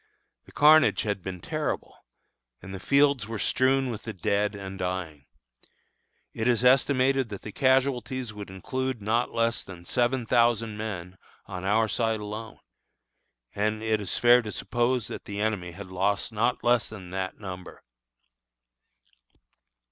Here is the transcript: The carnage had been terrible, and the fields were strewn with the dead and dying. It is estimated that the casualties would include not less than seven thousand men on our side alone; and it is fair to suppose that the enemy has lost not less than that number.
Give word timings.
The 0.45 0.51
carnage 0.51 1.03
had 1.03 1.21
been 1.21 1.41
terrible, 1.41 1.93
and 2.59 2.73
the 2.73 2.79
fields 2.79 3.27
were 3.27 3.37
strewn 3.37 3.91
with 3.91 4.01
the 4.01 4.13
dead 4.13 4.55
and 4.55 4.79
dying. 4.79 5.27
It 6.33 6.47
is 6.47 6.63
estimated 6.63 7.29
that 7.29 7.43
the 7.43 7.51
casualties 7.51 8.33
would 8.33 8.49
include 8.49 8.99
not 8.99 9.29
less 9.29 9.63
than 9.63 9.85
seven 9.85 10.25
thousand 10.25 10.75
men 10.75 11.19
on 11.45 11.65
our 11.65 11.87
side 11.87 12.19
alone; 12.19 12.57
and 13.53 13.83
it 13.83 14.01
is 14.01 14.17
fair 14.17 14.41
to 14.41 14.51
suppose 14.51 15.07
that 15.07 15.25
the 15.25 15.39
enemy 15.39 15.69
has 15.73 15.85
lost 15.85 16.31
not 16.31 16.63
less 16.63 16.89
than 16.89 17.11
that 17.11 17.37
number. 17.37 17.83